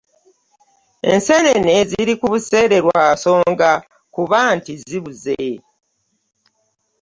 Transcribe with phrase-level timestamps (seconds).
[1.11, 3.71] Enseneene ziri kubuseere lwa nsonga
[4.15, 5.41] kuba nti zibuzze.